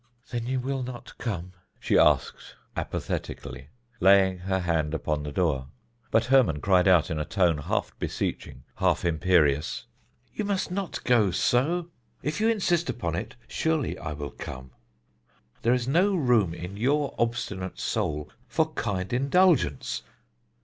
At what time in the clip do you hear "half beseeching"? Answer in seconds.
7.59-8.63